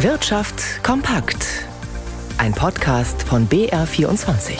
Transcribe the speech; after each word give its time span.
Wirtschaft 0.00 0.84
kompakt. 0.84 1.64
Ein 2.36 2.52
Podcast 2.52 3.22
von 3.22 3.48
BR24. 3.48 4.58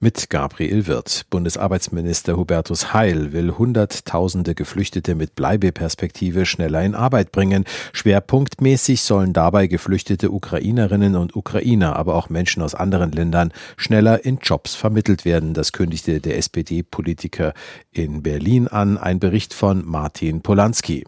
Mit 0.00 0.28
Gabriel 0.28 0.88
Wirth. 0.88 1.26
Bundesarbeitsminister 1.30 2.36
Hubertus 2.36 2.92
Heil 2.92 3.32
will 3.32 3.52
Hunderttausende 3.56 4.56
Geflüchtete 4.56 5.14
mit 5.14 5.36
Bleibeperspektive 5.36 6.44
schneller 6.44 6.82
in 6.82 6.96
Arbeit 6.96 7.30
bringen. 7.30 7.64
Schwerpunktmäßig 7.92 9.02
sollen 9.02 9.32
dabei 9.32 9.68
geflüchtete 9.68 10.32
Ukrainerinnen 10.32 11.14
und 11.14 11.36
Ukrainer, 11.36 11.94
aber 11.94 12.16
auch 12.16 12.30
Menschen 12.30 12.64
aus 12.64 12.74
anderen 12.74 13.12
Ländern 13.12 13.52
schneller 13.76 14.24
in 14.24 14.38
Jobs 14.42 14.74
vermittelt 14.74 15.24
werden. 15.24 15.54
Das 15.54 15.70
kündigte 15.70 16.20
der 16.20 16.36
SPD-Politiker 16.36 17.54
in 17.92 18.24
Berlin 18.24 18.66
an. 18.66 18.98
Ein 18.98 19.20
Bericht 19.20 19.54
von 19.54 19.86
Martin 19.86 20.42
Polanski. 20.42 21.04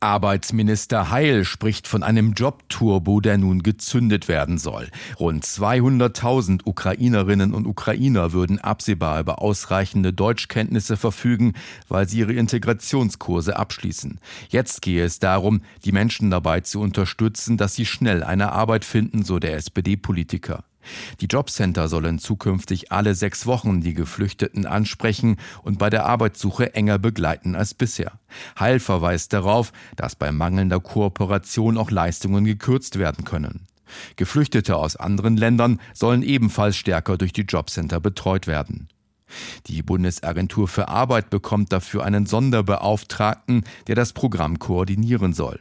Arbeitsminister 0.00 1.10
Heil 1.10 1.44
spricht 1.44 1.86
von 1.86 2.02
einem 2.02 2.32
Jobturbo, 2.32 3.20
der 3.20 3.36
nun 3.36 3.62
gezündet 3.62 4.28
werden 4.28 4.56
soll. 4.56 4.88
Rund 5.18 5.44
200.000 5.44 6.62
Ukrainerinnen 6.64 7.52
und 7.52 7.66
Ukrainer 7.66 8.32
würden 8.32 8.58
absehbar 8.58 9.20
über 9.20 9.42
ausreichende 9.42 10.14
Deutschkenntnisse 10.14 10.96
verfügen, 10.96 11.52
weil 11.88 12.08
sie 12.08 12.20
ihre 12.20 12.32
Integrationskurse 12.32 13.56
abschließen. 13.56 14.18
Jetzt 14.48 14.80
gehe 14.80 15.04
es 15.04 15.18
darum, 15.18 15.60
die 15.84 15.92
Menschen 15.92 16.30
dabei 16.30 16.60
zu 16.60 16.80
unterstützen, 16.80 17.58
dass 17.58 17.74
sie 17.74 17.84
schnell 17.84 18.24
eine 18.24 18.52
Arbeit 18.52 18.86
finden, 18.86 19.22
so 19.22 19.38
der 19.38 19.56
SPD-Politiker. 19.56 20.64
Die 21.20 21.26
Jobcenter 21.26 21.88
sollen 21.88 22.18
zukünftig 22.18 22.92
alle 22.92 23.14
sechs 23.14 23.46
Wochen 23.46 23.80
die 23.80 23.94
Geflüchteten 23.94 24.66
ansprechen 24.66 25.36
und 25.62 25.78
bei 25.78 25.90
der 25.90 26.06
Arbeitssuche 26.06 26.74
enger 26.74 26.98
begleiten 26.98 27.54
als 27.54 27.74
bisher. 27.74 28.18
Heil 28.58 28.80
verweist 28.80 29.32
darauf, 29.32 29.72
dass 29.96 30.16
bei 30.16 30.32
mangelnder 30.32 30.80
Kooperation 30.80 31.76
auch 31.76 31.90
Leistungen 31.90 32.44
gekürzt 32.44 32.98
werden 32.98 33.24
können. 33.24 33.66
Geflüchtete 34.16 34.76
aus 34.76 34.96
anderen 34.96 35.36
Ländern 35.36 35.80
sollen 35.94 36.22
ebenfalls 36.22 36.76
stärker 36.76 37.18
durch 37.18 37.32
die 37.32 37.42
Jobcenter 37.42 38.00
betreut 38.00 38.46
werden. 38.46 38.88
Die 39.66 39.82
Bundesagentur 39.82 40.68
für 40.68 40.88
Arbeit 40.88 41.30
bekommt 41.30 41.72
dafür 41.72 42.04
einen 42.04 42.26
Sonderbeauftragten, 42.26 43.64
der 43.86 43.94
das 43.94 44.12
Programm 44.12 44.58
koordinieren 44.58 45.32
soll. 45.32 45.60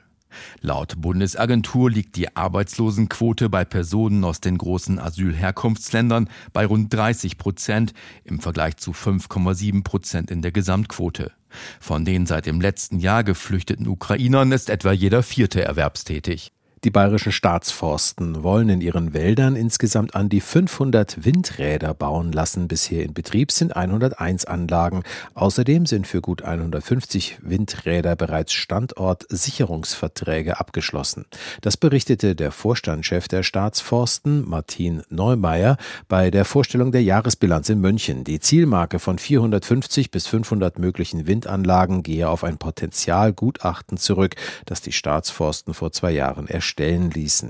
Laut 0.61 1.01
Bundesagentur 1.01 1.89
liegt 1.89 2.15
die 2.15 2.35
Arbeitslosenquote 2.35 3.49
bei 3.49 3.65
Personen 3.65 4.23
aus 4.23 4.41
den 4.41 4.57
großen 4.57 4.99
Asylherkunftsländern 4.99 6.29
bei 6.53 6.65
rund 6.65 6.93
30 6.93 7.37
Prozent 7.37 7.93
im 8.23 8.39
Vergleich 8.39 8.77
zu 8.77 8.91
5,7 8.91 9.83
Prozent 9.83 10.31
in 10.31 10.41
der 10.41 10.51
Gesamtquote. 10.51 11.31
Von 11.79 12.05
den 12.05 12.25
seit 12.25 12.45
dem 12.45 12.61
letzten 12.61 12.99
Jahr 12.99 13.23
geflüchteten 13.23 13.87
Ukrainern 13.87 14.51
ist 14.51 14.69
etwa 14.69 14.91
jeder 14.91 15.23
vierte 15.23 15.63
erwerbstätig. 15.63 16.51
Die 16.85 16.91
bayerischen 16.91 17.33
Staatsforsten 17.33 18.41
wollen 18.41 18.69
in 18.69 18.79
ihren 18.79 19.13
Wäldern 19.13 19.57
insgesamt 19.57 20.15
an 20.15 20.29
die 20.29 20.39
500 20.39 21.25
Windräder 21.25 21.93
bauen 21.93 22.31
lassen. 22.31 22.69
Bisher 22.69 23.03
in 23.03 23.13
Betrieb 23.13 23.51
sind 23.51 23.75
101 23.75 24.45
Anlagen. 24.45 25.03
Außerdem 25.33 25.85
sind 25.85 26.07
für 26.07 26.21
gut 26.21 26.41
150 26.41 27.39
Windräder 27.41 28.15
bereits 28.15 28.53
Standortsicherungsverträge 28.53 30.61
abgeschlossen. 30.61 31.25
Das 31.59 31.75
berichtete 31.75 32.33
der 32.33 32.53
Vorstandschef 32.53 33.27
der 33.27 33.43
Staatsforsten, 33.43 34.47
Martin 34.47 35.01
Neumeier, 35.09 35.75
bei 36.07 36.31
der 36.31 36.45
Vorstellung 36.45 36.93
der 36.93 37.03
Jahresbilanz 37.03 37.67
in 37.67 37.81
München. 37.81 38.23
Die 38.23 38.39
Zielmarke 38.39 38.99
von 38.99 39.19
450 39.19 40.11
bis 40.11 40.27
500 40.27 40.79
möglichen 40.79 41.27
Windanlagen 41.27 42.03
gehe 42.03 42.29
auf 42.29 42.45
ein 42.45 42.57
Potenzialgutachten 42.57 43.97
zurück, 43.97 44.35
das 44.65 44.81
die 44.81 44.93
Staatsforsten 44.93 45.73
vor 45.73 45.91
zwei 45.91 46.11
Jahren 46.11 46.47
erstellt 46.47 46.68
erstellen 46.69 47.09
ließen. 47.09 47.49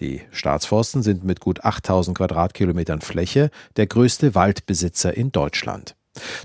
Die 0.00 0.22
Staatsforsten 0.32 1.02
sind 1.02 1.22
mit 1.22 1.38
gut 1.38 1.64
8000 1.64 2.18
Quadratkilometern 2.18 3.00
Fläche 3.00 3.50
der 3.76 3.86
größte 3.86 4.34
Waldbesitzer 4.34 5.16
in 5.16 5.30
Deutschland. 5.30 5.94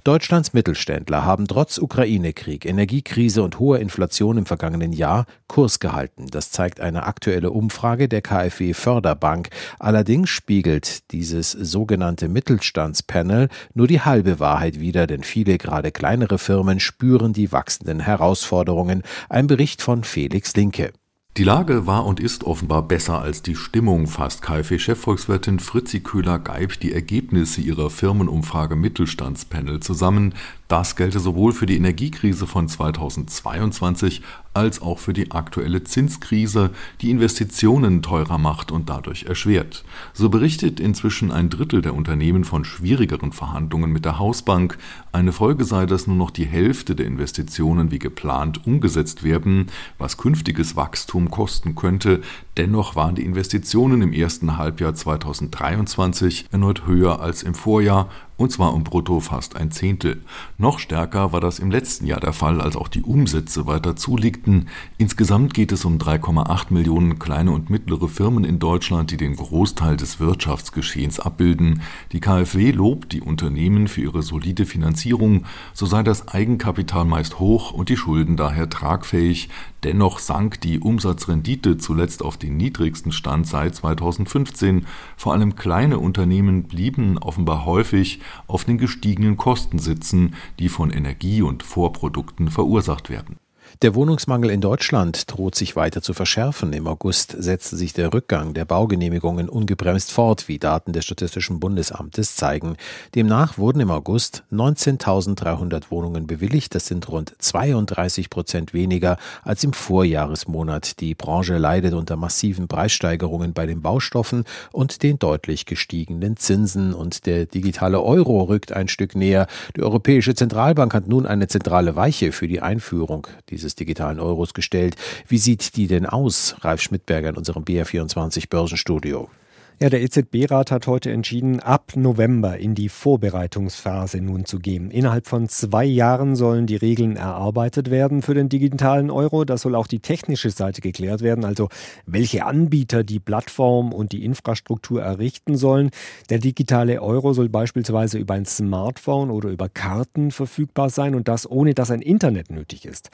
Deutschlands 0.04 0.54
Mittelständler 0.54 1.24
haben 1.26 1.48
trotz 1.48 1.78
Ukraine-Krieg, 1.78 2.66
Energiekrise 2.66 3.42
und 3.42 3.58
hoher 3.58 3.80
Inflation 3.80 4.38
im 4.38 4.46
vergangenen 4.46 4.92
Jahr 4.92 5.26
Kurs 5.48 5.80
gehalten. 5.80 6.28
Das 6.30 6.52
zeigt 6.52 6.80
eine 6.82 7.08
aktuelle 7.08 7.52
Umfrage 7.52 8.08
der 8.10 8.22
KfW 8.22 8.74
Förderbank. 8.74 9.50
Allerdings 9.80 10.30
spiegelt 10.30 11.12
dieses 11.12 11.52
sogenannte 11.52 12.28
Mittelstandspanel 12.28 13.48
nur 13.74 13.88
die 13.88 14.02
halbe 14.02 14.40
Wahrheit 14.40 14.80
wider, 14.80 15.08
denn 15.08 15.24
viele 15.24 15.58
gerade 15.58 15.92
kleinere 15.92 16.38
Firmen 16.38 16.82
spüren 16.82 17.34
die 17.34 17.52
wachsenden 17.52 18.02
Herausforderungen. 18.02 19.04
Ein 19.30 19.48
Bericht 19.48 19.82
von 19.82 20.04
Felix 20.04 20.54
Linke. 20.56 20.92
Die 21.38 21.46
Lage 21.46 21.88
war 21.88 22.06
und 22.06 22.20
ist 22.20 22.44
offenbar 22.44 22.86
besser 22.86 23.22
als 23.22 23.42
die 23.42 23.56
Stimmung, 23.56 24.08
fasst 24.08 24.42
KfW-Chefvolkswirtin 24.42 25.60
Fritzi 25.60 26.02
Köhler-Geib 26.02 26.78
die 26.82 26.92
Ergebnisse 26.92 27.62
ihrer 27.62 27.90
Firmenumfrage 27.90 28.76
Mittelstandspanel 28.76 29.80
zusammen. 29.80 30.34
Das 30.72 30.96
gelte 30.96 31.20
sowohl 31.20 31.52
für 31.52 31.66
die 31.66 31.76
Energiekrise 31.76 32.48
von 32.48 32.70
2022 32.70 34.22
als 34.54 34.82
auch 34.82 35.00
für 35.00 35.12
die 35.12 35.32
aktuelle 35.32 35.84
Zinskrise, 35.84 36.72
die 37.02 37.10
Investitionen 37.10 38.02
teurer 38.02 38.38
macht 38.38 38.72
und 38.72 38.90
dadurch 38.90 39.24
erschwert. 39.24 39.84
So 40.14 40.30
berichtet 40.30 40.80
inzwischen 40.80 41.30
ein 41.30 41.50
Drittel 41.50 41.82
der 41.82 41.94
Unternehmen 41.94 42.46
von 42.46 42.64
schwierigeren 42.64 43.34
Verhandlungen 43.34 43.92
mit 43.92 44.06
der 44.06 44.18
Hausbank. 44.18 44.78
Eine 45.12 45.34
Folge 45.34 45.66
sei, 45.66 45.86
dass 45.86 46.08
nur 46.08 46.16
noch 46.16 46.32
die 46.32 46.46
Hälfte 46.46 46.96
der 46.96 47.06
Investitionen 47.06 47.92
wie 47.92 48.00
geplant 48.00 48.66
umgesetzt 48.66 49.24
werden, 49.24 49.68
was 49.98 50.18
künftiges 50.18 50.78
Wachstum 50.78 51.32
kosten 51.32 51.76
könnte. 51.76 52.22
Dennoch 52.56 52.96
waren 52.96 53.16
die 53.16 53.26
Investitionen 53.26 54.02
im 54.02 54.14
ersten 54.14 54.58
Halbjahr 54.58 54.94
2023 54.94 56.48
erneut 56.52 56.86
höher 56.86 57.22
als 57.22 57.44
im 57.44 57.56
Vorjahr 57.56 58.10
und 58.42 58.52
zwar 58.52 58.74
um 58.74 58.84
brutto 58.84 59.20
fast 59.20 59.56
ein 59.56 59.70
Zehntel. 59.70 60.24
Noch 60.58 60.80
stärker 60.80 61.32
war 61.32 61.40
das 61.40 61.60
im 61.60 61.70
letzten 61.70 62.08
Jahr 62.08 62.20
der 62.20 62.34
Fall, 62.34 62.60
als 62.60 62.76
auch 62.76 62.88
die 62.88 63.04
Umsätze 63.04 63.68
weiter 63.68 63.96
zulegten. 63.96 64.68
Insgesamt 64.98 65.54
geht 65.54 65.72
es 65.72 65.86
um 65.86 66.00
3,8 66.00 66.74
Millionen 66.74 67.20
kleine 67.20 67.52
und 67.52 67.70
mittlere 67.70 68.08
Firmen 68.08 68.44
in 68.44 68.58
Deutschland, 68.58 69.12
die 69.12 69.18
den 69.18 69.36
Großteil 69.36 69.96
des 69.96 70.20
Wirtschaftsgeschehens 70.20 71.20
abbilden. 71.20 71.84
Die 72.14 72.20
KfW 72.20 72.72
lobt 72.72 73.14
die 73.14 73.22
Unternehmen 73.22 73.88
für 73.88 74.02
ihre 74.02 74.24
solide 74.24 74.66
Finanzierung, 74.66 75.46
so 75.74 75.86
sei 75.86 76.02
das 76.02 76.28
Eigenkapital 76.28 77.06
meist 77.06 77.38
hoch 77.38 77.72
und 77.72 77.90
die 77.90 77.98
Schulden 77.98 78.38
daher 78.38 78.70
tragfähig. 78.70 79.50
Dennoch 79.84 80.20
sank 80.20 80.62
die 80.62 80.80
Umsatzrendite 80.80 81.78
zuletzt 81.78 82.24
auf 82.24 82.38
den 82.38 82.56
niedrigsten 82.56 83.12
Stand 83.12 83.48
seit 83.48 83.74
2015. 83.74 84.86
Vor 85.18 85.34
allem 85.34 85.56
kleine 85.56 85.98
Unternehmen 85.98 86.64
blieben 86.64 87.18
offenbar 87.18 87.66
häufig 87.66 88.20
auf 88.48 88.66
den 88.66 88.78
gestiegenen 88.78 89.38
Kosten 89.38 89.80
sitzen, 89.80 90.36
die 90.60 90.70
von 90.70 90.92
Energie 90.92 91.42
und 91.42 91.64
Vorprodukten 91.64 92.50
verursacht 92.50 93.10
werden 93.10 93.38
der 93.82 93.96
Wohnungsmangel 93.96 94.52
in 94.52 94.62
Deutschland 94.62 95.32
droht 95.32 95.56
sich 95.56 95.76
weiter 95.76 96.02
zu 96.02 96.14
verschärfen. 96.14 96.74
Im 96.74 96.88
August 96.88 97.36
setzte 97.38 97.78
sich 97.78 97.94
der 97.94 98.14
Rückgang 98.14 98.54
der 98.54 98.66
Baugenehmigungen 98.66 99.50
ungebremst 99.50 100.12
fort, 100.12 100.48
wie 100.48 100.60
Daten 100.60 100.94
des 100.94 101.06
Statistischen 101.06 101.60
Bundesamtes 101.60 102.36
zeigen. 102.36 102.78
Demnach 103.16 103.58
wurden 103.58 103.80
im 103.80 103.90
August 103.90 104.44
19.300 104.52 105.90
Wohnungen 105.90 106.28
bewilligt. 106.28 106.76
Das 106.76 106.86
sind 106.86 107.10
rund 107.10 107.34
32 107.40 108.30
Prozent 108.30 108.74
weniger 108.74 109.18
als 109.44 109.64
im 109.64 109.74
Vorjahresmonat. 109.74 111.00
Die 111.00 111.16
Branche 111.16 111.58
leidet 111.58 111.94
unter 111.94 112.18
massiven 112.18 112.68
Preissteigerungen 112.68 113.54
bei 113.54 113.66
den 113.66 113.82
Baustoffen 113.82 114.44
und 114.72 115.02
den 115.02 115.18
deutlich 115.18 115.66
gestiegenen 115.66 116.38
Zinsen. 116.38 116.94
Und 116.94 117.26
der 117.26 117.46
digitale 117.46 118.02
Euro 118.02 118.44
rückt 118.44 118.74
ein 118.74 118.90
Stück 118.90 119.16
näher. 119.16 119.48
Die 119.76 119.82
Europäische 119.82 120.36
Zentralbank 120.36 120.94
hat 120.94 121.08
nun 121.08 121.26
eine 121.26 121.48
zentrale 121.48 121.96
Weiche 121.96 122.32
für 122.32 122.48
die 122.48 122.62
Einführung 122.62 123.28
dieses 123.50 123.61
des 123.62 123.76
digitalen 123.76 124.20
Euros 124.20 124.54
gestellt. 124.54 124.96
Wie 125.28 125.38
sieht 125.38 125.76
die 125.76 125.88
denn 125.88 126.06
aus? 126.06 126.56
Ralf 126.62 126.82
Schmidberger 126.82 127.30
in 127.30 127.38
unserem 127.38 127.64
BR24 127.64 128.50
Börsenstudio. 128.50 129.30
Ja, 129.80 129.90
der 129.90 130.04
EZB-Rat 130.04 130.70
hat 130.70 130.86
heute 130.86 131.12
entschieden, 131.12 131.60
ab 131.60 131.94
November 131.96 132.56
in 132.60 132.76
die 132.76 132.88
Vorbereitungsphase 132.88 134.22
nun 134.22 134.46
zu 134.46 134.60
gehen. 134.60 134.92
Innerhalb 134.92 135.26
von 135.26 135.50
zwei 135.50 135.86
Jahren 135.86 136.36
sollen 136.36 136.68
die 136.68 136.76
Regeln 136.76 137.16
erarbeitet 137.16 137.90
werden 137.90 138.22
für 138.22 138.36
den 138.36 138.48
digitalen 138.48 139.10
Euro. 139.10 139.44
Da 139.44 139.58
soll 139.58 139.74
auch 139.74 139.88
die 139.88 140.00
technische 140.00 140.52
Seite 140.52 140.82
geklärt 140.82 141.22
werden, 141.22 141.46
also 141.46 141.70
welche 142.06 142.46
Anbieter 142.46 143.04
die 143.04 143.20
Plattform 143.20 143.92
und 143.92 144.12
die 144.12 144.24
Infrastruktur 144.24 145.02
errichten 145.02 145.58
sollen. 145.58 145.90
Der 146.30 146.38
digitale 146.38 147.02
Euro 147.02 147.34
soll 147.34 147.50
beispielsweise 147.50 148.20
über 148.20 148.36
ein 148.36 148.46
Smartphone 148.46 149.32
oder 149.32 149.50
über 149.50 149.68
Karten 149.68 150.30
verfügbar 150.30 150.92
sein 150.92 151.16
und 151.16 151.28
das 151.28 151.50
ohne 151.50 151.74
dass 151.74 151.90
ein 151.90 152.04
Internet 152.04 152.52
nötig 152.52 152.86
ist. 152.86 153.10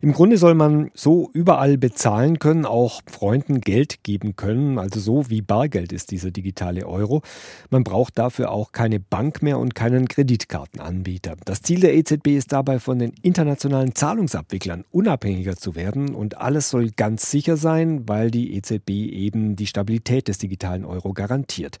Im 0.00 0.12
Grunde 0.12 0.36
soll 0.36 0.54
man 0.54 0.90
so 0.94 1.30
überall 1.32 1.78
bezahlen 1.78 2.40
können, 2.40 2.66
auch 2.66 3.02
Freunden 3.08 3.60
Geld 3.60 4.02
geben 4.02 4.34
können, 4.34 4.80
also 4.80 4.98
so 4.98 5.30
wie 5.30 5.42
Bargeld 5.42 5.92
ist 5.92 6.07
dieser 6.10 6.30
digitale 6.30 6.86
Euro. 6.86 7.22
Man 7.70 7.84
braucht 7.84 8.18
dafür 8.18 8.50
auch 8.50 8.72
keine 8.72 9.00
Bank 9.00 9.42
mehr 9.42 9.58
und 9.58 9.74
keinen 9.74 10.08
Kreditkartenanbieter. 10.08 11.36
Das 11.44 11.62
Ziel 11.62 11.80
der 11.80 11.94
EZB 11.94 12.28
ist 12.28 12.52
dabei, 12.52 12.78
von 12.78 12.98
den 12.98 13.12
internationalen 13.22 13.94
Zahlungsabwicklern 13.94 14.84
unabhängiger 14.90 15.56
zu 15.56 15.74
werden 15.74 16.14
und 16.14 16.38
alles 16.38 16.70
soll 16.70 16.90
ganz 16.90 17.30
sicher 17.30 17.56
sein, 17.56 18.08
weil 18.08 18.30
die 18.30 18.54
EZB 18.54 18.90
eben 18.90 19.56
die 19.56 19.66
Stabilität 19.66 20.28
des 20.28 20.38
digitalen 20.38 20.84
Euro 20.84 21.12
garantiert. 21.12 21.78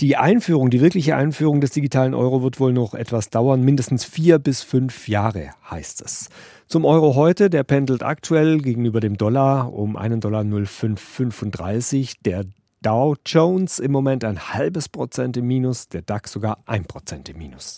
Die 0.00 0.16
Einführung, 0.16 0.70
die 0.70 0.80
wirkliche 0.80 1.16
Einführung 1.16 1.60
des 1.60 1.72
digitalen 1.72 2.14
Euro 2.14 2.40
wird 2.44 2.60
wohl 2.60 2.72
noch 2.72 2.94
etwas 2.94 3.30
dauern, 3.30 3.62
mindestens 3.62 4.04
vier 4.04 4.38
bis 4.38 4.62
fünf 4.62 5.08
Jahre 5.08 5.50
heißt 5.68 6.02
es. 6.02 6.28
Zum 6.68 6.84
Euro 6.84 7.16
heute, 7.16 7.50
der 7.50 7.64
pendelt 7.64 8.04
aktuell 8.04 8.58
gegenüber 8.58 9.00
dem 9.00 9.16
Dollar 9.16 9.72
um 9.72 9.96
einen 9.96 10.20
Dollar 10.20 10.44
0,535. 10.44 12.20
Der 12.20 12.44
Dow 12.80 13.16
Jones 13.26 13.80
im 13.80 13.90
Moment 13.90 14.22
ein 14.22 14.54
halbes 14.54 14.88
Prozent 14.88 15.36
im 15.36 15.48
Minus, 15.48 15.88
der 15.88 16.02
DAX 16.02 16.30
sogar 16.30 16.58
ein 16.64 16.84
Prozent 16.84 17.28
im 17.28 17.38
Minus. 17.38 17.76